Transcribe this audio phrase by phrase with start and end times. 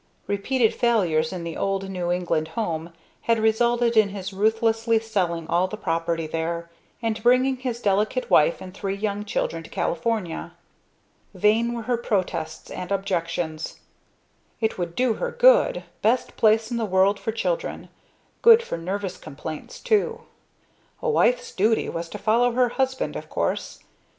[0.25, 2.91] Repeated failures in the old New England home
[3.29, 6.71] had resulted in his ruthlessly selling all the property there;
[7.03, 10.53] and bringing his delicate wife and three young children to California.
[11.35, 13.79] Vain were her protests and objections.
[14.59, 17.87] It would do her good best place in the world for children
[18.41, 20.21] good for nervous complaints too.
[21.03, 23.77] A wife's duty was to follow her husband, of course.